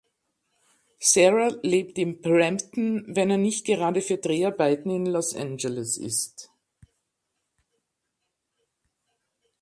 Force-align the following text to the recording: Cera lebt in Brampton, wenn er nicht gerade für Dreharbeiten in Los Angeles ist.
Cera 0.99 1.55
lebt 1.61 1.99
in 1.99 2.21
Brampton, 2.21 3.05
wenn 3.15 3.29
er 3.29 3.37
nicht 3.37 3.67
gerade 3.67 4.01
für 4.01 4.17
Dreharbeiten 4.17 4.89
in 4.89 5.05
Los 5.05 5.35
Angeles 5.35 5.97
ist. 5.97 6.49